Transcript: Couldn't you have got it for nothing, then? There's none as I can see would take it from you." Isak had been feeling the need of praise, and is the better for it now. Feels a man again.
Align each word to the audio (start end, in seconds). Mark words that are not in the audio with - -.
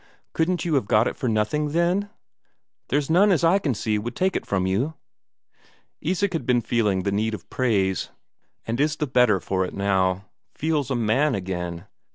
Couldn't 0.33 0.65
you 0.65 0.73
have 0.73 0.87
got 0.87 1.07
it 1.07 1.15
for 1.15 1.29
nothing, 1.29 1.73
then? 1.73 2.09
There's 2.87 3.07
none 3.07 3.29
as 3.31 3.43
I 3.43 3.59
can 3.59 3.75
see 3.75 3.99
would 3.99 4.15
take 4.15 4.35
it 4.35 4.47
from 4.47 4.65
you." 4.65 4.95
Isak 6.01 6.33
had 6.33 6.43
been 6.47 6.61
feeling 6.61 7.03
the 7.03 7.11
need 7.11 7.35
of 7.35 7.47
praise, 7.51 8.09
and 8.65 8.79
is 8.79 8.95
the 8.95 9.05
better 9.05 9.39
for 9.39 9.63
it 9.63 9.75
now. 9.75 10.25
Feels 10.55 10.89
a 10.89 10.95
man 10.95 11.35
again. 11.35 11.85